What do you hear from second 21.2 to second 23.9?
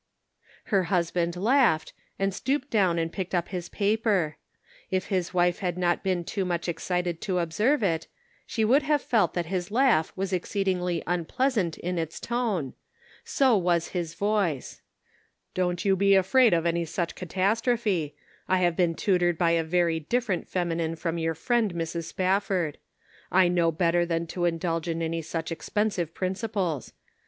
friend Mrs. Spafford; I know